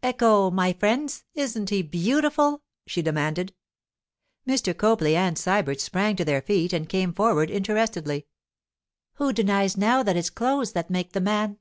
[0.00, 0.48] 'Ecco!
[0.48, 1.24] my friends.
[1.34, 3.52] Isn't he beautiful?' she demanded.
[4.46, 4.76] Mr.
[4.76, 8.28] Copley and Sybert sprang to their feet and came forward interestedly.
[9.14, 11.58] 'Who denies now that it's clothes that make the man?